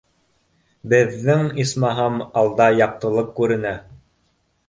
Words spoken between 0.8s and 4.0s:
Беҙҙең, исмаһам, алда яҡтылыҡ күренә